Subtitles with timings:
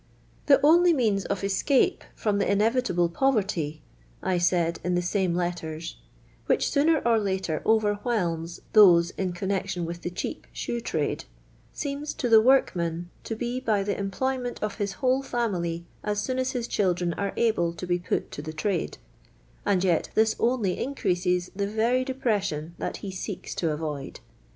[0.47, 3.83] "The only means of escape from the inevitable poverty,"
[4.23, 5.97] I said in the same letters,
[6.47, 11.25] "which sooner or later overwhelms those in connection with the cheap shoe trade,
[11.71, 16.39] seems to the workmen to be by the employment of his whole fiimily as soon
[16.39, 18.97] as his children are able to be put to the trade—
[19.67, 24.19] and yet this only increases the very de pression that he seeks to avoid.